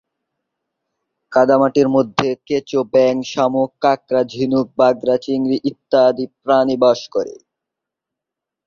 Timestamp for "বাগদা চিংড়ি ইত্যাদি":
4.77-6.25